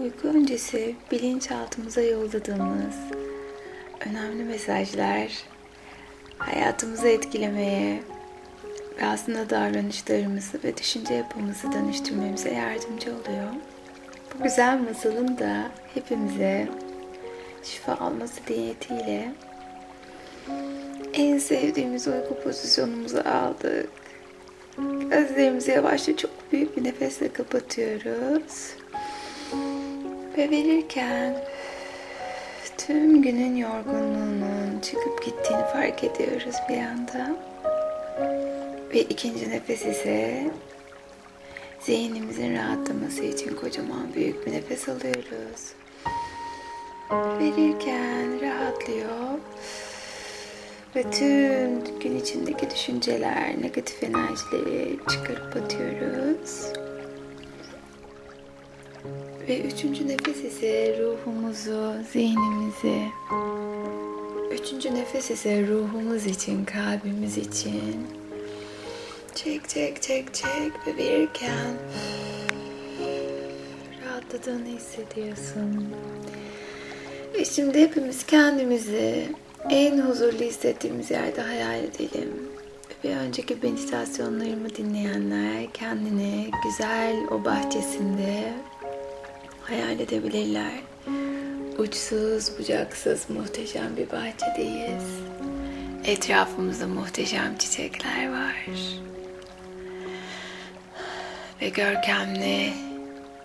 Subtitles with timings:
[0.00, 2.94] Uyku öncesi bilinçaltımıza yolladığımız
[4.06, 5.32] önemli mesajlar
[6.38, 8.00] hayatımızı etkilemeye
[9.00, 13.48] ve aslında davranışlarımızı ve düşünce yapımızı dönüştürmemize yardımcı oluyor.
[14.34, 16.68] Bu güzel masalın da hepimize
[17.62, 19.32] şifa alması niyetiyle
[21.12, 23.90] en sevdiğimiz uyku pozisyonumuzu aldık.
[25.10, 28.74] Gözlerimizi yavaşça çok büyük bir nefesle kapatıyoruz.
[30.40, 31.44] Ve verirken
[32.78, 37.36] tüm günün yorgunluğunun çıkıp gittiğini fark ediyoruz bir anda.
[38.94, 40.50] Ve ikinci nefes ise
[41.80, 45.72] zihnimizin rahatlaması için kocaman büyük bir nefes alıyoruz.
[47.10, 49.38] Verirken rahatlıyor
[50.96, 56.79] ve tüm gün içindeki düşünceler, negatif enerjileri çıkarıp atıyoruz.
[59.50, 63.02] Ve üçüncü nefes ise ruhumuzu, zihnimizi.
[64.50, 68.06] Üçüncü nefes ise ruhumuz için, kalbimiz için.
[69.34, 71.74] Çek, çek, çek, çek ve verirken
[74.06, 75.88] rahatladığını hissediyorsun.
[77.34, 79.28] Ve şimdi hepimiz kendimizi
[79.70, 82.48] en huzurlu hissettiğimiz yerde hayal edelim.
[83.04, 88.52] Bir önceki meditasyonlarımı dinleyenler kendini güzel o bahçesinde
[89.70, 90.72] hayal edebilirler.
[91.78, 95.04] Uçsuz bucaksız muhteşem bir bahçedeyiz.
[96.04, 98.54] Etrafımızda muhteşem çiçekler var.
[101.60, 102.72] Ve görkemli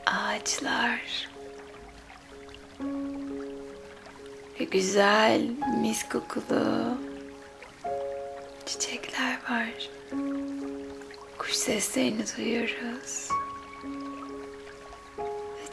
[0.05, 1.29] ağaçlar.
[4.59, 5.41] Ve güzel
[5.81, 6.97] mis kokulu
[8.65, 9.89] çiçekler var.
[11.37, 13.29] Kuş seslerini duyuyoruz.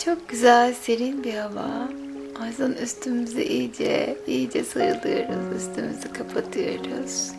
[0.04, 1.88] Çok güzel serin bir hava.
[2.46, 5.56] Yüzden üstümüzü iyice, iyice sarılıyoruz.
[5.56, 7.32] Üstümüzü kapatıyoruz.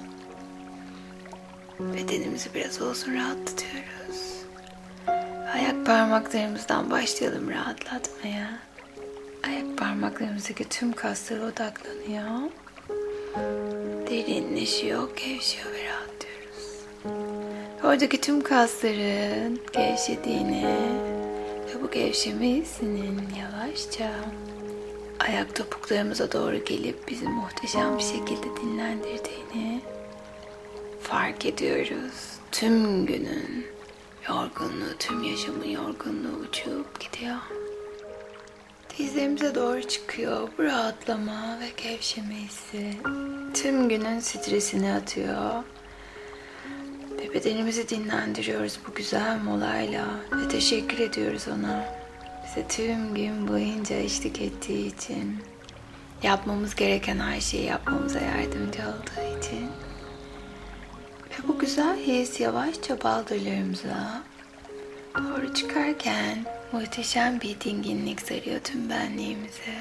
[1.80, 4.44] Bedenimizi biraz olsun rahatlatıyoruz.
[5.54, 8.60] Ayak parmaklarımızdan başlayalım rahatlatmaya.
[9.48, 12.52] Ayak parmaklarımızdaki tüm kaslara odaklanıyor.
[14.10, 16.80] Derinleşiyor, gevşiyor ve rahatlıyoruz.
[17.84, 20.66] Oradaki tüm kasların gevşediğini
[21.84, 24.12] bu gevşeme hissinin yavaşça
[25.20, 29.82] ayak topuklarımıza doğru gelip bizi muhteşem bir şekilde dinlendirdiğini
[31.02, 32.38] fark ediyoruz.
[32.52, 33.66] Tüm günün
[34.30, 37.38] yorgunluğu, tüm yaşamın yorgunluğu uçup gidiyor.
[38.98, 42.94] Dizlerimize doğru çıkıyor bu rahatlama ve gevşeme hissi.
[43.54, 45.64] Tüm günün stresini atıyor.
[47.24, 51.86] Ve bedenimizi dinlendiriyoruz bu güzel molayla ve teşekkür ediyoruz ona.
[52.46, 55.44] Bize tüm gün boyunca eşlik ettiği için.
[56.24, 59.68] Yapmamız gereken her şeyi yapmamıza yardımcı olduğu için.
[61.30, 64.24] Ve bu güzel his yavaşça baldırlarımıza
[65.18, 69.74] doğru çıkarken muhteşem bir dinginlik sarıyor tüm benliğimizi.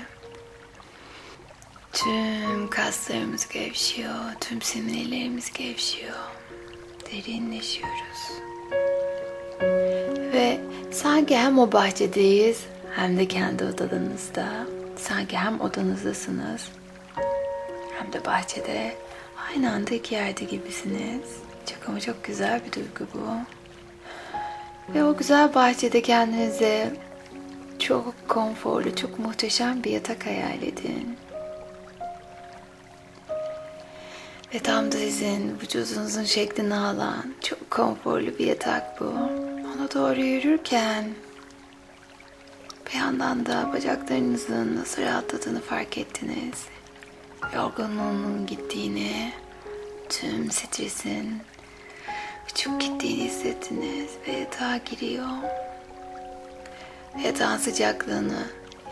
[1.93, 6.42] Tüm kaslarımız gevşiyor, tüm sinirlerimiz gevşiyor.
[7.13, 8.33] Derinleşiyoruz.
[10.33, 12.65] Ve sanki hem o bahçedeyiz
[12.95, 14.47] hem de kendi odanızda.
[14.97, 16.69] Sanki hem odanızdasınız
[17.99, 18.95] hem de bahçede
[19.51, 21.37] aynı anda iki yerde gibisiniz.
[21.67, 23.29] Çok ama çok güzel bir duygu bu.
[24.95, 26.93] Ve o güzel bahçede kendinize
[27.79, 31.17] çok konforlu, çok muhteşem bir yatak hayal edin.
[34.55, 39.05] Ve tam da sizin vücudunuzun şeklini alan çok konforlu bir yatak bu.
[39.75, 41.11] Ona doğru yürürken
[42.87, 46.67] bir yandan da bacaklarınızın nasıl rahatladığını fark ettiniz.
[47.55, 49.33] Yorgunluğunun gittiğini,
[50.09, 51.43] tüm stresin
[52.53, 55.29] uçup gittiğini hissettiniz ve yatağa giriyor.
[57.25, 58.47] Yatağın sıcaklığını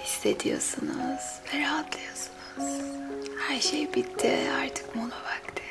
[0.04, 2.39] hissediyorsunuz ve rahatlıyorsunuz.
[3.48, 5.62] Her şey bitti artık mola vakti.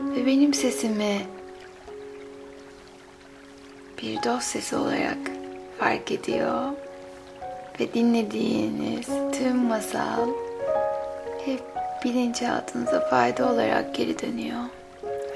[0.00, 1.26] Ve benim sesimi
[4.02, 5.18] bir dost sesi olarak
[5.78, 6.68] fark ediyor.
[7.80, 9.06] Ve dinlediğiniz
[9.38, 10.28] tüm masal
[11.44, 11.60] hep
[12.04, 14.62] bilinçaltınıza fayda olarak geri dönüyor.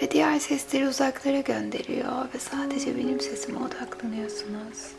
[0.02, 4.92] Ve diğer sesleri uzaklara gönderiyor ve sadece benim sesime odaklanıyorsunuz.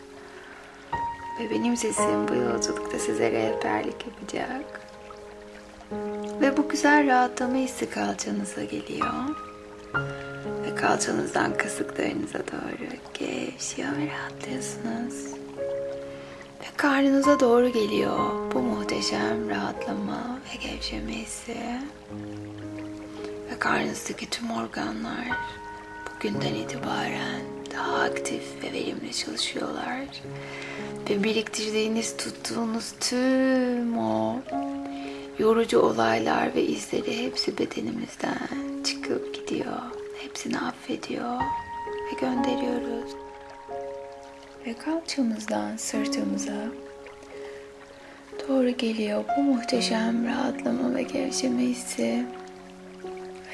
[1.40, 4.87] Ve benim sesim bu yolculukta size rehberlik yapacak.
[6.42, 9.14] Ve bu güzel rahatlama hissi kalçanıza geliyor.
[10.64, 15.34] Ve kalçanızdan kasıklarınıza doğru gevşiyor ve rahatlıyorsunuz.
[16.62, 21.58] Ve karnınıza doğru geliyor bu muhteşem rahatlama ve gevşeme hissi.
[23.52, 25.28] Ve karnınızdaki tüm organlar
[26.16, 27.42] bugünden itibaren
[27.76, 30.06] daha aktif ve verimli çalışıyorlar.
[31.10, 34.36] Ve biriktirdiğiniz, tuttuğunuz tüm o
[35.40, 39.82] yorucu olaylar ve izleri hepsi bedenimizden çıkıp gidiyor.
[40.22, 41.40] Hepsini affediyor
[41.86, 43.12] ve gönderiyoruz.
[44.66, 46.68] Ve kalçamızdan sırtımıza
[48.48, 52.26] doğru geliyor bu muhteşem rahatlama ve gevşeme hissi.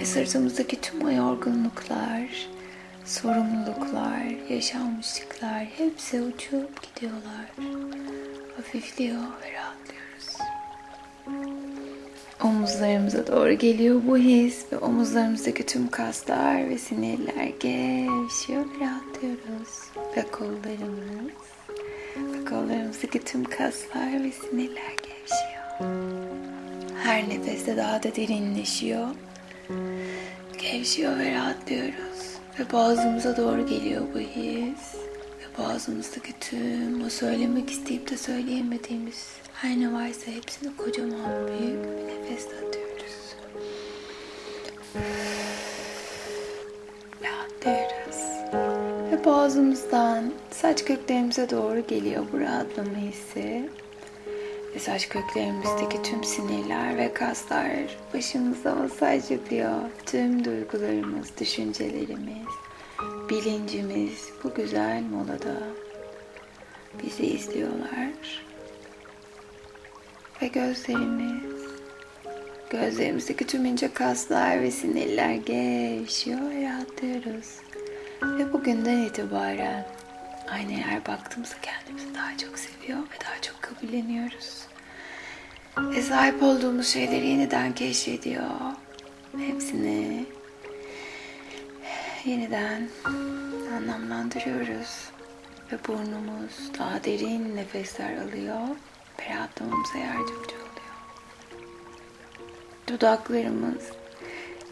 [0.02, 2.50] Ve sırtımızdaki tüm o yorgunluklar,
[3.06, 7.46] sorumluluklar, yaşanmışlıklar hepsi uçup gidiyorlar.
[8.58, 10.38] Hafifliyor ve rahatlıyoruz.
[12.44, 19.70] Omuzlarımıza doğru geliyor bu his ve omuzlarımızdaki tüm kaslar ve sinirler gevşiyor ve rahatlıyoruz.
[20.18, 21.32] Ve kollarımız
[22.18, 25.90] ve kollarımızdaki tüm kaslar ve sinirler gevşiyor.
[27.04, 29.08] Her nefeste daha da derinleşiyor.
[30.58, 32.38] Gevşiyor ve rahatlıyoruz.
[32.60, 34.96] Ve boğazımıza doğru geliyor bu his.
[35.58, 42.56] Boğazımızdaki tüm o söylemek isteyip de söyleyemediğimiz her ne varsa hepsini kocaman büyük bir nefesle
[42.68, 43.36] atıyoruz.
[47.24, 48.18] Rahatlıyoruz.
[49.12, 53.70] Ve boğazımızdan saç köklerimize doğru geliyor bu rahatlama hissi.
[54.76, 59.74] Ve saç köklerimizdeki tüm sinirler ve kaslar başımıza masaj yapıyor.
[60.06, 62.48] Tüm duygularımız, düşüncelerimiz,
[63.30, 65.58] bilincimiz bu güzel molada
[67.04, 68.44] bizi izliyorlar.
[70.42, 71.54] Ve gözlerimiz,
[72.70, 77.58] gözlerimizdeki tüm ince kaslar ve sinirler gevşiyor ve rahatlıyoruz.
[78.24, 79.86] Ve bugünden itibaren
[80.48, 84.64] aynaya baktığımızda kendimizi daha çok seviyor ve daha çok kabulleniyoruz.
[85.78, 88.50] Ve sahip olduğumuz şeyleri yeniden keşfediyor.
[89.38, 90.26] Hepsini
[92.26, 92.90] yeniden
[93.78, 95.10] anlamlandırıyoruz.
[95.72, 98.68] Ve burnumuz daha derin nefesler alıyor
[99.20, 100.94] ve rahatlamamıza yardımcı oluyor.
[102.88, 103.90] Dudaklarımız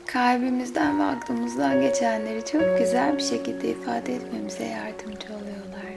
[0.06, 5.92] kalbimizden ve aklımızdan geçenleri çok güzel bir şekilde ifade etmemize yardımcı oluyorlar.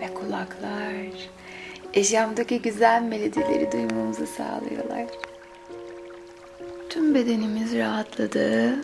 [0.00, 0.92] Ve kulaklar
[1.94, 5.06] yaşamdaki güzel melodileri duymamızı sağlıyorlar.
[6.90, 8.78] Tüm bedenimiz rahatladı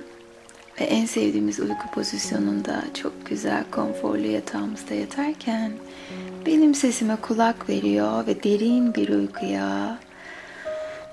[0.81, 5.73] ve en sevdiğimiz uyku pozisyonunda çok güzel konforlu yatağımızda yatarken
[6.47, 9.99] benim sesime kulak veriyor ve derin bir uykuya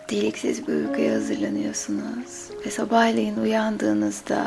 [0.10, 2.50] deliksiz bir uykuya hazırlanıyorsunuz.
[2.66, 4.42] Ve sabahleyin uyandığınızda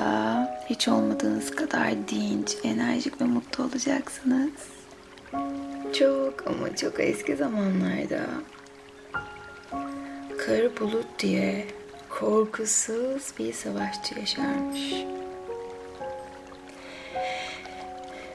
[0.71, 4.51] hiç olmadığınız kadar dinç, enerjik ve mutlu olacaksınız.
[5.99, 8.27] Çok ama çok eski zamanlarda
[10.39, 11.67] Kara Bulut diye
[12.21, 14.95] korkusuz bir savaşçı yaşarmış.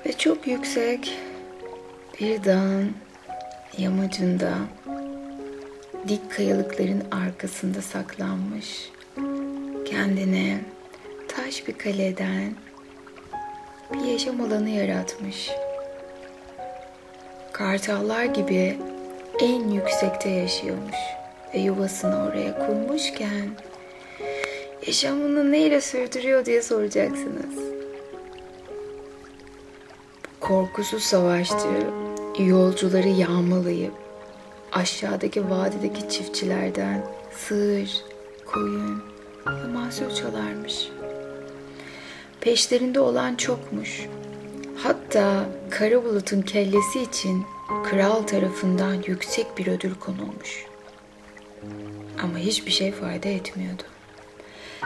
[0.05, 1.17] Ve çok yüksek
[2.19, 2.93] bir dağın
[3.77, 4.53] yamacında
[6.07, 8.91] dik kayalıkların arkasında saklanmış.
[9.85, 10.59] Kendine
[11.27, 12.55] taş bir kaleden
[13.93, 15.51] bir yaşam alanı yaratmış.
[17.51, 18.77] Kartallar gibi
[19.39, 20.95] en yüksekte yaşıyormuş
[21.53, 23.49] ve yuvasını oraya kurmuşken
[24.87, 27.73] yaşamını neyle sürdürüyor diye soracaksınız.
[30.39, 31.87] Korkusuz savaşçı
[32.39, 33.93] yolcuları yağmalayıp
[34.71, 37.05] aşağıdaki vadideki çiftçilerden
[37.37, 38.03] sığır,
[38.45, 39.03] koyun
[39.47, 40.89] ve mahsul çalarmış.
[42.41, 44.07] Peşlerinde olan çokmuş.
[44.77, 47.43] Hatta kara bulutun kellesi için
[47.83, 50.65] kral tarafından yüksek bir ödül konulmuş.
[52.23, 53.83] Ama hiçbir şey fayda etmiyordu.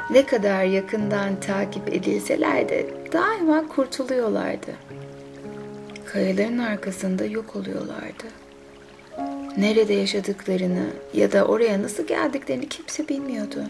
[0.09, 4.71] Ne kadar yakından takip edilseler de daima kurtuluyorlardı.
[6.05, 8.27] Kayaların arkasında yok oluyorlardı.
[9.57, 13.63] Nerede yaşadıklarını ya da oraya nasıl geldiklerini kimse bilmiyordu.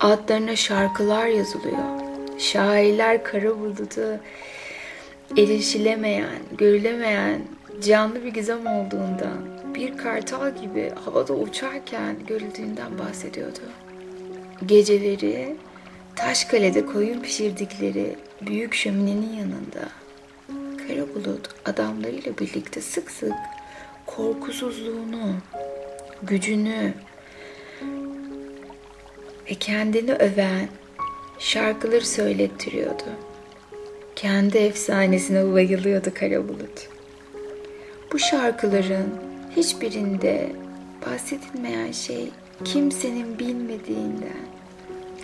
[0.00, 2.00] Adlarına şarkılar yazılıyor.
[2.38, 4.20] Şairler kara bulutu
[5.36, 7.42] erişilemeyen, görülemeyen
[7.82, 9.38] canlı bir gizem olduğundan,
[9.74, 13.60] bir kartal gibi havada uçarken görüldüğünden bahsediyordu.
[14.66, 15.56] Geceleri
[16.16, 19.88] Taşkale'de koyun pişirdikleri büyük şöminenin yanında
[20.88, 23.34] kara bulut adamlarıyla birlikte sık sık
[24.06, 25.34] korkusuzluğunu,
[26.22, 26.94] gücünü
[29.50, 30.68] ve kendini öven
[31.38, 33.04] şarkıları söylettiriyordu.
[34.16, 36.88] Kendi efsanesine bayılıyordu kara bulut.
[38.12, 39.14] Bu şarkıların
[39.56, 40.52] hiçbirinde
[41.06, 42.30] bahsedilmeyen şey
[42.64, 44.48] kimsenin bilmediğinden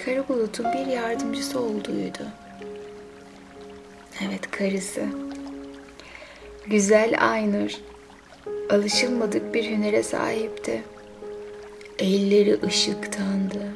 [0.05, 2.27] Kara Bulut'un bir yardımcısı olduğuydu.
[4.27, 5.03] Evet karısı.
[6.67, 7.71] Güzel Aynur
[8.71, 10.83] alışılmadık bir hünere sahipti.
[11.99, 13.73] Elleri ışıktandı.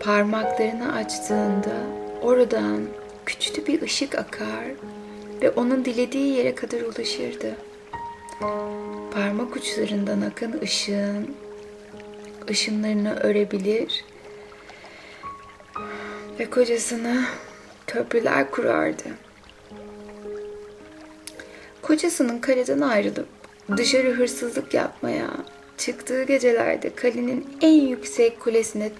[0.00, 1.74] Parmaklarını açtığında
[2.22, 2.80] oradan
[3.26, 4.64] küçük bir ışık akar
[5.42, 7.56] ve onun dilediği yere kadar ulaşırdı.
[9.14, 11.34] Parmak uçlarından akan ışığın
[12.50, 14.04] ışınlarını örebilir
[16.38, 17.24] ve kocasına
[17.86, 19.04] köprüler kurardı.
[21.82, 23.28] Kocasının kaleden ayrılıp
[23.76, 25.30] dışarı hırsızlık yapmaya
[25.78, 28.90] çıktığı gecelerde kalenin en yüksek kulesine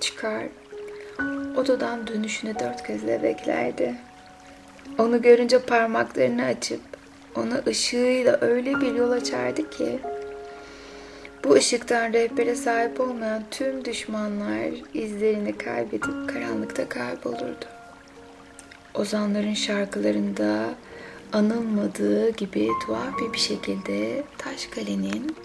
[0.00, 0.44] çıkar.
[1.56, 3.94] Odadan dönüşünü dört gözle beklerdi.
[4.98, 6.80] Onu görünce parmaklarını açıp
[7.36, 9.98] ona ışığıyla öyle bir yol açardı ki
[11.44, 17.64] bu ışıktan rehbere sahip olmayan tüm düşmanlar izlerini kaybedip karanlıkta kaybolurdu.
[18.94, 20.68] Ozanların şarkılarında
[21.32, 25.36] anılmadığı gibi tuhaf bir şekilde taş kalenin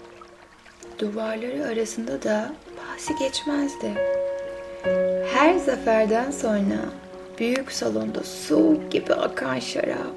[0.98, 3.94] duvarları arasında da bahsi geçmezdi.
[5.34, 6.78] Her zaferden sonra
[7.38, 10.14] büyük salonda soğuk gibi akan şarap,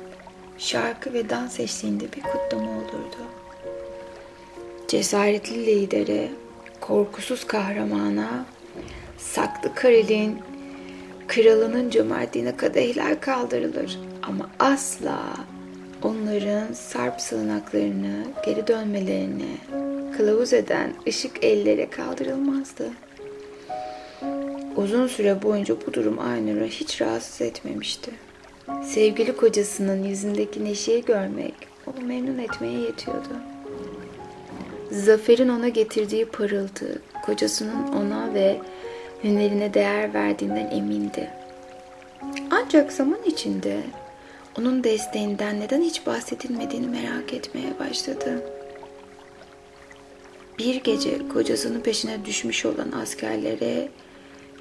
[0.57, 3.42] şarkı ve dans eşliğinde bir kutlama olurdu.
[4.87, 6.29] Cesaretli lidere,
[6.81, 8.45] korkusuz kahramana,
[9.17, 10.37] saklı karelin,
[11.27, 13.99] kralının cömertliğine kadehler kaldırılır.
[14.23, 15.19] Ama asla
[16.01, 19.57] onların sarp sığınaklarını geri dönmelerini
[20.17, 22.89] kılavuz eden ışık ellere kaldırılmazdı.
[24.75, 28.11] Uzun süre boyunca bu durum Aynur'u hiç rahatsız etmemişti.
[28.83, 31.53] Sevgili kocasının yüzündeki neşeyi görmek
[31.87, 33.52] onu memnun etmeye yetiyordu.
[34.93, 38.61] Zafer'in ona getirdiği parıltı, kocasının ona ve
[39.23, 41.29] hünerine değer verdiğinden emindi.
[42.51, 43.79] Ancak zaman içinde
[44.59, 48.41] onun desteğinden neden hiç bahsedilmediğini merak etmeye başladı.
[50.59, 53.87] Bir gece kocasının peşine düşmüş olan askerlere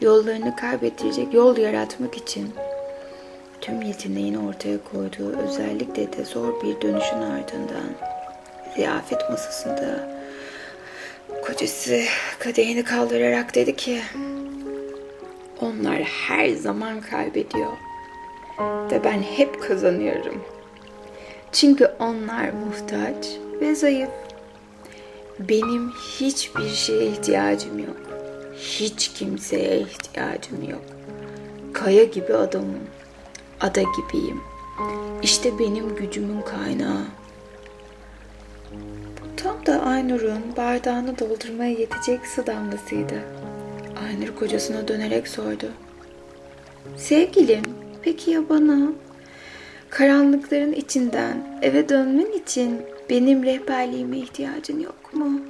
[0.00, 2.50] yollarını kaybettirecek yol yaratmak için
[3.60, 7.90] tüm yeteneğini ortaya koyduğu özellikle de zor bir dönüşün ardından
[8.74, 10.21] ziyafet masasında
[11.42, 12.02] kocası
[12.38, 14.02] kadehini kaldırarak dedi ki
[15.60, 17.72] onlar her zaman kaybediyor
[18.90, 20.44] ve ben hep kazanıyorum.
[21.52, 23.26] Çünkü onlar muhtaç
[23.60, 24.10] ve zayıf.
[25.38, 27.96] Benim hiçbir şeye ihtiyacım yok.
[28.56, 30.82] Hiç kimseye ihtiyacım yok.
[31.72, 32.80] Kaya gibi adamım.
[33.60, 34.40] Ada gibiyim.
[35.22, 37.04] İşte benim gücümün kaynağı.
[39.36, 43.14] Tam da Aynur'un bardağını doldurmaya yetecek su damlasıydı.
[44.04, 45.70] Aynur kocasına dönerek sordu.
[46.96, 47.62] Sevgilim,
[48.02, 48.92] peki ya bana?
[49.90, 55.40] Karanlıkların içinden eve dönmen için benim rehberliğime ihtiyacın yok mu?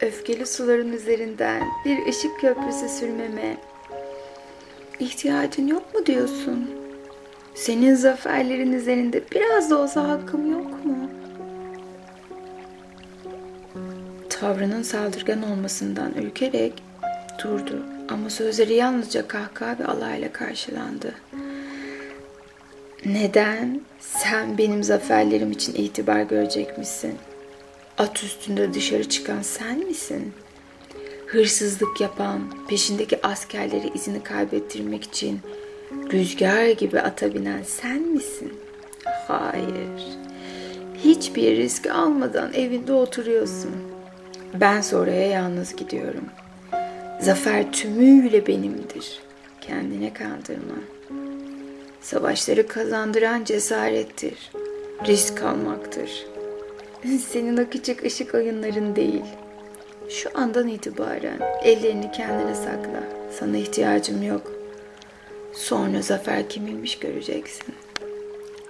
[0.00, 3.56] Öfkeli suların üzerinden bir ışık köprüsü sürmeme
[5.00, 6.70] ihtiyacın yok mu diyorsun?
[7.54, 11.01] Senin zaferlerin üzerinde biraz da olsa hakkım yok mu?
[14.42, 16.72] Tavrının saldırgan olmasından ürkerek
[17.44, 21.14] durdu ama sözleri yalnızca kahkaha ve alayla karşılandı.
[23.04, 23.80] Neden?
[24.00, 27.14] Sen benim zaferlerim için itibar görecekmişsin.
[27.98, 30.32] At üstünde dışarı çıkan sen misin?
[31.26, 35.40] Hırsızlık yapan, peşindeki askerleri izini kaybettirmek için
[36.12, 38.52] rüzgar gibi ata binen sen misin?
[39.28, 40.18] Hayır.
[41.04, 43.91] Hiçbir risk almadan evinde oturuyorsun.
[44.54, 46.24] Ben sonraya yalnız gidiyorum.
[47.20, 49.20] Zafer tümüyle benimdir.
[49.60, 50.74] Kendine kandırma.
[52.00, 54.52] Savaşları kazandıran cesarettir.
[55.06, 56.26] Risk almaktır.
[57.28, 59.24] Senin o küçük ışık oyunların değil.
[60.08, 63.02] Şu andan itibaren ellerini kendine sakla.
[63.38, 64.52] Sana ihtiyacım yok.
[65.52, 67.74] Sonra zafer kiminmiş göreceksin.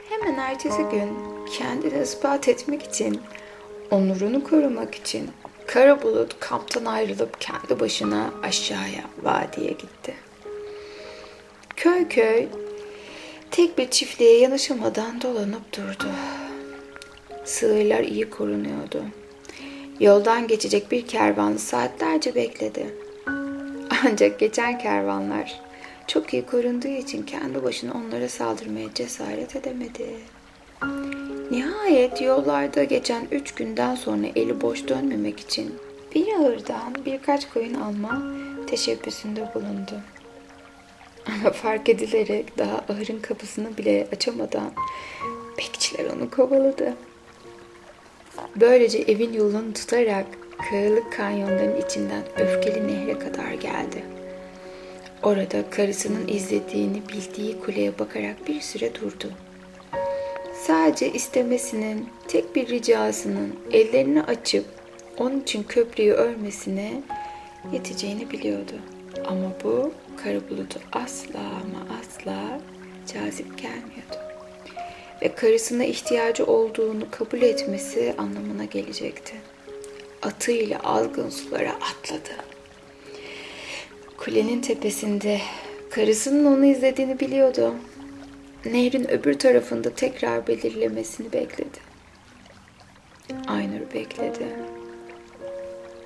[0.08, 1.08] Hemen ertesi gün
[1.58, 3.20] kendini ispat etmek için,
[3.90, 5.30] onurunu korumak için
[5.72, 10.14] Kara bulut kamptan ayrılıp kendi başına aşağıya vadiye gitti.
[11.76, 12.46] Köy köy
[13.50, 16.08] tek bir çiftliğe yanaşamadan dolanıp durdu.
[17.44, 19.04] Sığırlar iyi korunuyordu.
[20.00, 22.94] Yoldan geçecek bir kervan saatlerce bekledi.
[24.06, 25.60] Ancak geçen kervanlar
[26.06, 30.06] çok iyi korunduğu için kendi başına onlara saldırmaya cesaret edemedi.
[31.82, 35.74] Nihayet yollarda geçen üç günden sonra eli boş dönmemek için
[36.14, 38.22] bir ahırdan birkaç koyun alma
[38.66, 40.00] teşebbüsünde bulundu.
[41.26, 44.72] Ama fark edilerek daha ahırın kapısını bile açamadan
[45.58, 46.94] bekçiler onu kovaladı.
[48.56, 50.26] Böylece evin yolunu tutarak
[50.70, 54.04] kayalık kanyonların içinden öfkeli nehre kadar geldi.
[55.22, 59.32] Orada karısının izlediğini bildiği kuleye bakarak bir süre durdu.
[60.66, 64.64] Sadece istemesinin, tek bir ricasının ellerini açıp
[65.18, 67.02] onun için köprüyü örmesine
[67.72, 68.72] yeteceğini biliyordu.
[69.24, 72.60] Ama bu kara bulutu asla ama asla
[73.12, 74.16] cazip gelmiyordu.
[75.22, 79.34] Ve karısına ihtiyacı olduğunu kabul etmesi anlamına gelecekti.
[80.22, 82.36] Atıyla azgın sulara atladı.
[84.16, 85.40] Kulenin tepesinde
[85.90, 87.74] karısının onu izlediğini biliyordu.
[88.64, 91.78] Nehrin öbür tarafında tekrar belirlemesini bekledi.
[93.48, 94.46] Aynur bekledi.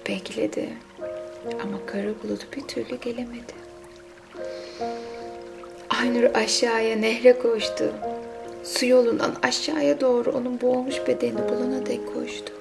[0.08, 0.68] Bekledi.
[1.62, 3.52] Ama kara bulut bir türlü gelemedi.
[5.90, 7.92] Aynur aşağıya nehre koştu.
[8.64, 12.52] Su yolundan aşağıya doğru onun boğulmuş bedenini bulana dek koştu.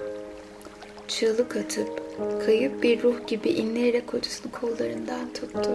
[1.07, 2.03] Çığlık atıp
[2.45, 5.69] kayıp bir ruh gibi inleyerek kocasını kollarından tuttu.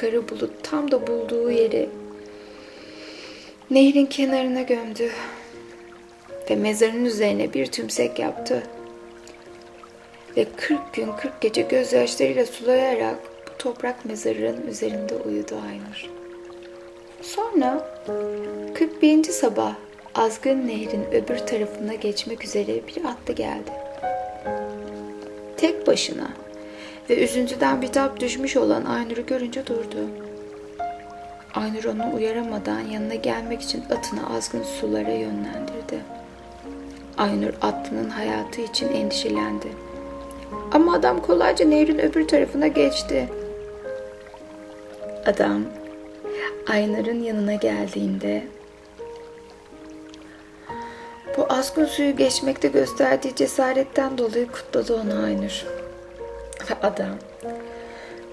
[0.00, 1.88] Kara bulut tam da bulduğu yeri
[3.70, 5.10] nehrin kenarına gömdü
[6.50, 8.62] ve mezarın üzerine bir tümsek yaptı.
[10.36, 16.10] Ve 40 gün 40 gece gözyaşlarıyla sulayarak bu toprak mezarın üzerinde uyudu Aynur.
[17.22, 18.00] Sonra
[18.74, 19.24] 41.
[19.24, 19.74] sabah
[20.14, 23.70] azgın nehrin öbür tarafına geçmek üzere bir atlı geldi.
[25.56, 26.30] Tek başına
[27.10, 30.27] ve üzüntüden bitap düşmüş olan Aynur'u görünce durdu.
[31.54, 36.00] Aynur onu uyaramadan yanına gelmek için atını azgın sulara yönlendirdi.
[37.18, 39.68] Aynur atlının hayatı için endişelendi.
[40.72, 43.28] Ama adam kolayca nehrin öbür tarafına geçti.
[45.26, 45.62] Adam
[46.68, 48.44] Aynur'un yanına geldiğinde
[51.36, 55.64] bu azgın suyu geçmekte gösterdiği cesaretten dolayı kutladı onu Aynur.
[56.82, 57.16] Adam.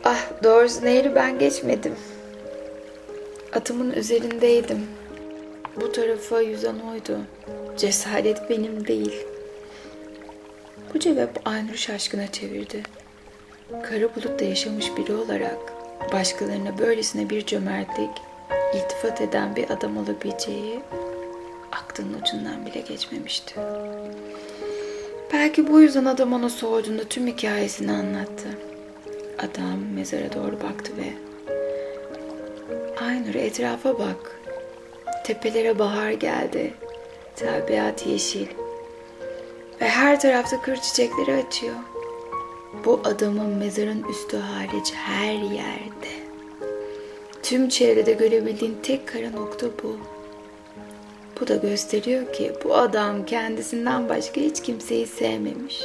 [0.03, 1.95] Ah doğrusu nehri ben geçmedim.
[3.55, 4.87] Atımın üzerindeydim.
[5.81, 7.19] Bu tarafa yüzen oydu.
[7.77, 9.25] Cesaret benim değil.
[10.93, 12.83] Bu cevap Aynur'u şaşkına çevirdi.
[13.83, 15.57] Kara bulutta yaşamış biri olarak
[16.13, 18.09] başkalarına böylesine bir cömertlik,
[18.73, 20.79] iltifat eden bir adam olabileceği
[21.71, 23.55] aklının ucundan bile geçmemişti.
[25.33, 28.47] Belki bu yüzden adam ona sorduğunda tüm hikayesini anlattı.
[29.39, 31.34] Adam mezara doğru baktı ve
[33.01, 34.39] Aynur etrafa bak.
[35.23, 36.73] Tepelere bahar geldi.
[37.35, 38.47] Tabiat yeşil.
[39.81, 41.75] Ve her tarafta kır çiçekleri açıyor.
[42.85, 46.25] Bu adamın mezarın üstü hariç her yerde.
[47.43, 49.97] Tüm çevrede görebildiğin tek kara nokta bu.
[51.41, 55.83] Bu da gösteriyor ki bu adam kendisinden başka hiç kimseyi sevmemiş.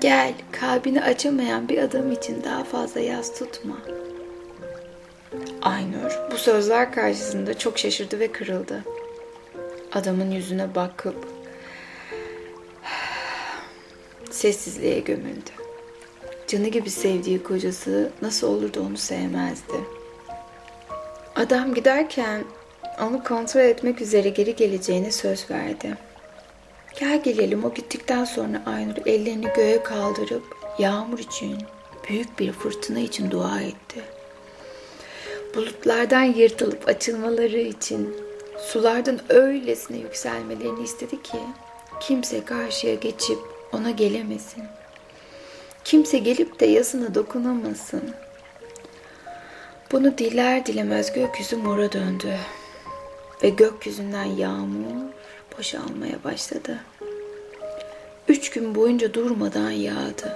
[0.00, 3.76] Gel, kalbini açamayan bir adam için daha fazla yaz tutma.
[5.62, 8.84] Aynur bu sözler karşısında çok şaşırdı ve kırıldı.
[9.92, 11.26] Adamın yüzüne bakıp
[14.30, 15.50] sessizliğe gömüldü.
[16.46, 19.80] Canı gibi sevdiği kocası nasıl olurdu onu sevmezdi.
[21.36, 22.44] Adam giderken
[23.00, 25.96] onu kontrol etmek üzere geri geleceğine söz verdi.
[27.00, 30.42] Gel gelelim o gittikten sonra Aynur ellerini göğe kaldırıp
[30.78, 31.58] yağmur için,
[32.08, 34.02] büyük bir fırtına için dua etti.
[35.54, 38.16] Bulutlardan yırtılıp açılmaları için
[38.58, 41.38] sulardan öylesine yükselmelerini istedi ki
[42.00, 43.38] kimse karşıya geçip
[43.72, 44.64] ona gelemesin.
[45.84, 48.14] Kimse gelip de yazına dokunamasın.
[49.92, 52.36] Bunu diler dilemez gökyüzü mora döndü
[53.42, 55.12] ve gökyüzünden yağmur
[55.58, 56.78] boşalmaya başladı.
[58.28, 60.32] Üç gün boyunca durmadan yağdı.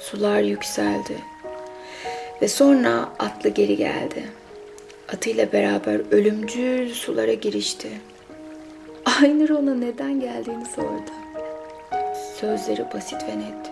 [0.00, 1.33] Sular yükseldi.
[2.44, 4.24] Ve sonra atlı geri geldi.
[5.14, 7.88] Atıyla beraber ölümcül sulara girişti.
[9.22, 11.10] Aynur ona neden geldiğini sordu.
[12.40, 13.70] Sözleri basit ve net.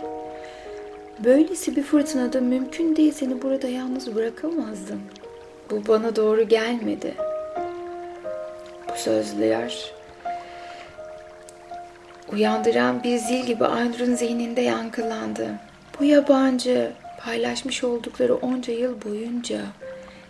[1.25, 5.01] Böylesi bir fırtınada mümkün değil seni burada yalnız bırakamazdım.
[5.71, 7.15] Bu bana doğru gelmedi.
[8.89, 9.93] Bu sözler
[12.33, 15.49] uyandıran bir zil gibi Aynur'un zihninde yankılandı.
[16.01, 16.93] Bu yabancı
[17.25, 19.61] paylaşmış oldukları onca yıl boyunca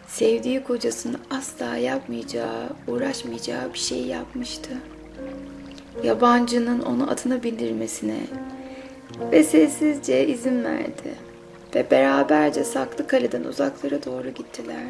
[0.07, 4.71] sevdiği kocasının asla yapmayacağı, uğraşmayacağı bir şey yapmıştı.
[6.05, 8.19] Yabancının onu atına bindirmesine
[9.33, 11.15] ve sessizce izin verdi
[11.75, 14.87] ve beraberce saklı kaleden uzaklara doğru gittiler.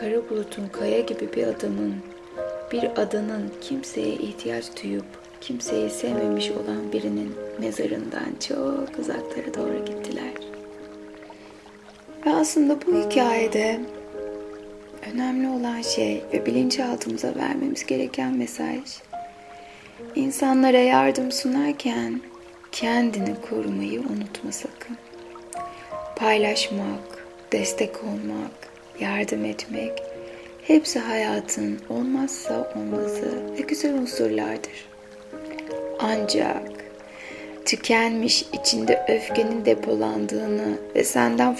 [0.00, 1.94] Kara bulutun kaya gibi bir adamın,
[2.72, 5.04] bir adanın kimseye ihtiyaç duyup
[5.40, 10.49] kimseyi sevmemiş olan birinin mezarından çok uzaklara doğru gittiler.
[12.26, 13.80] Ve aslında bu hikayede
[15.12, 18.80] önemli olan şey ve bilinçaltımıza vermemiz gereken mesaj
[20.14, 22.20] insanlara yardım sunarken
[22.72, 24.96] kendini korumayı unutma sakın.
[26.16, 28.50] Paylaşmak, destek olmak,
[29.00, 30.02] yardım etmek
[30.62, 34.88] hepsi hayatın olmazsa olmazı ve güzel unsurlardır.
[35.98, 36.79] Ancak
[37.70, 41.54] tükenmiş içinde öfkenin depolandığını ve senden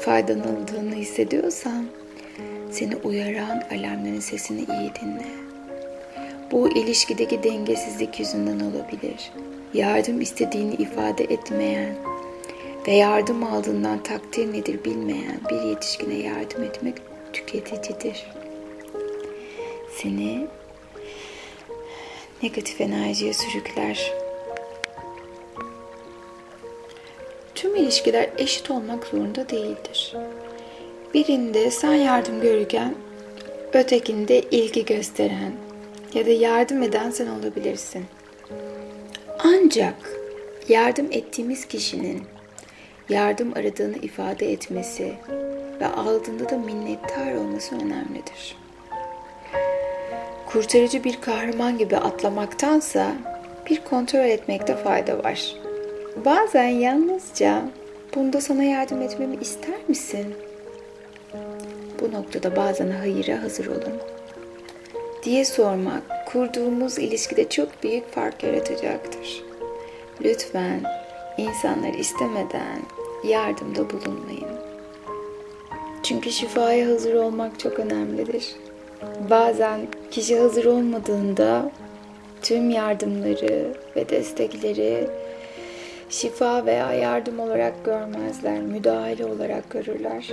[0.00, 1.86] faydalanıldığını hissediyorsan
[2.70, 5.26] seni uyaran alarmların sesini iyi dinle.
[6.52, 9.32] Bu ilişkideki dengesizlik yüzünden olabilir.
[9.74, 11.94] Yardım istediğini ifade etmeyen
[12.86, 16.94] ve yardım aldığından takdir nedir bilmeyen bir yetişkine yardım etmek
[17.32, 18.26] tüketicidir.
[20.02, 20.46] Seni
[22.42, 24.25] negatif enerjiye sürükler.
[27.56, 30.14] Tüm ilişkiler eşit olmak zorunda değildir.
[31.14, 32.94] Birinde sen yardım görürken
[33.72, 35.52] ötekinde ilgi gösteren
[36.14, 38.04] ya da yardım eden sen olabilirsin.
[39.38, 39.94] Ancak
[40.68, 42.22] yardım ettiğimiz kişinin
[43.08, 45.12] yardım aradığını ifade etmesi
[45.80, 48.56] ve aldığında da minnettar olması önemlidir.
[50.46, 53.12] Kurtarıcı bir kahraman gibi atlamaktansa
[53.70, 55.65] bir kontrol etmekte fayda var.
[56.24, 57.62] Bazen yalnızca
[58.14, 60.34] bunda sana yardım etmemi ister misin?
[62.00, 64.00] Bu noktada bazen hayıra hazır olun
[65.22, 69.42] diye sormak kurduğumuz ilişkide çok büyük fark yaratacaktır.
[70.24, 70.80] Lütfen
[71.38, 72.78] insanlar istemeden
[73.24, 74.56] yardımda bulunmayın.
[76.02, 78.54] Çünkü şifaya hazır olmak çok önemlidir.
[79.30, 81.70] Bazen kişi hazır olmadığında
[82.42, 85.08] tüm yardımları ve destekleri
[86.10, 90.30] şifa veya yardım olarak görmezler, müdahale olarak görürler.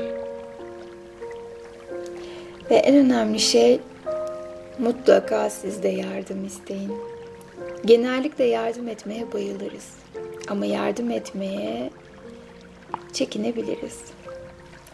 [2.72, 3.80] Ve en önemli şey
[4.80, 6.94] mutlaka siz de yardım isteyin.
[7.86, 9.90] Genellikle yardım etmeye bayılırız.
[10.48, 11.90] Ama yardım etmeye
[13.14, 14.00] çekinebiliriz.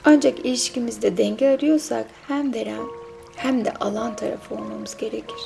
[0.05, 2.87] Ancak ilişkimizde denge arıyorsak hem veren
[3.35, 5.41] hem de alan tarafı olmamız gerekir.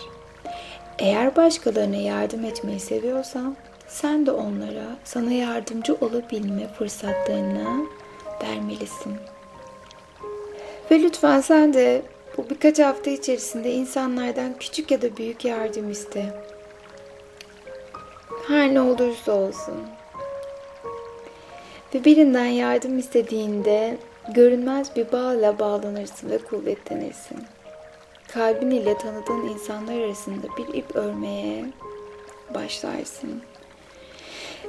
[0.99, 3.55] Eğer başkalarına yardım etmeyi seviyorsan
[3.93, 7.85] sen de onlara sana yardımcı olabilme fırsatlarını
[8.43, 9.15] vermelisin.
[10.91, 12.01] Ve lütfen sen de
[12.37, 16.25] bu birkaç hafta içerisinde insanlardan küçük ya da büyük yardım iste.
[18.47, 19.77] Her ne olursa olsun.
[21.95, 23.97] Ve birinden yardım istediğinde
[24.33, 27.37] görünmez bir bağla bağlanırsın ve kuvvetlenirsin.
[28.33, 31.65] Kalbin ile tanıdığın insanlar arasında bir ip örmeye
[32.53, 33.41] başlarsın.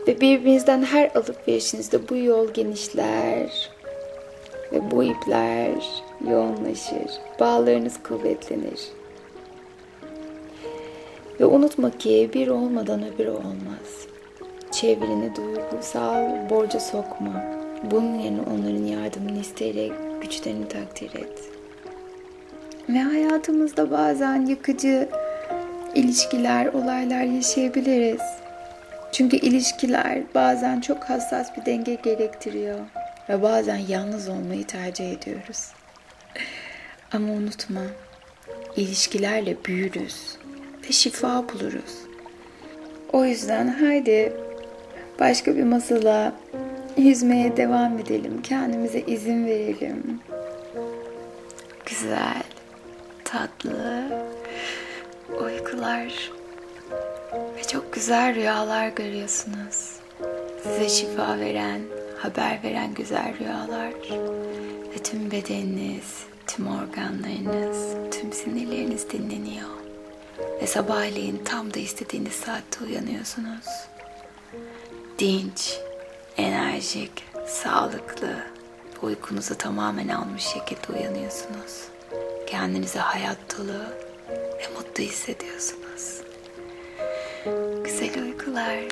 [0.09, 3.71] Ve birbirinizden her alıp verişinizde bu yol genişler
[4.73, 5.71] ve bu ipler
[6.31, 7.21] yoğunlaşır.
[7.41, 8.81] Bağlarınız kuvvetlenir.
[11.41, 14.07] Ve unutma ki bir olmadan öbürü olmaz.
[14.71, 17.45] Çevreni duygusal borca sokma.
[17.91, 21.51] Bunun yerine onların yardımını isteyerek güçlerini takdir et.
[22.89, 25.09] Ve hayatımızda bazen yıkıcı
[25.95, 28.44] ilişkiler, olaylar yaşayabiliriz.
[29.15, 32.79] Çünkü ilişkiler bazen çok hassas bir denge gerektiriyor
[33.29, 35.69] ve bazen yalnız olmayı tercih ediyoruz.
[37.13, 37.81] Ama unutma,
[38.77, 40.37] ilişkilerle büyürüz
[40.89, 41.99] ve şifa buluruz.
[43.13, 44.33] O yüzden haydi
[45.21, 46.33] başka bir masala
[46.97, 48.43] yüzmeye devam edelim.
[48.43, 50.21] Kendimize izin verelim.
[51.87, 52.43] Güzel,
[53.25, 54.05] tatlı
[55.45, 56.31] uykular
[57.57, 59.97] ve çok güzel rüyalar görüyorsunuz.
[60.63, 61.81] Size şifa veren,
[62.19, 63.93] haber veren güzel rüyalar
[64.95, 67.79] ve tüm bedeniniz, tüm organlarınız,
[68.11, 69.69] tüm sinirleriniz dinleniyor.
[70.63, 73.67] Ve sabahleyin tam da istediğiniz saatte uyanıyorsunuz.
[75.19, 75.79] Dinç,
[76.37, 78.37] enerjik, sağlıklı,
[79.03, 81.89] uykunuzu tamamen almış şekilde uyanıyorsunuz.
[82.47, 83.79] Kendinizi hayat dolu
[84.59, 86.24] ve mutlu hissediyorsunuz.
[87.85, 88.85] Güzel uykular.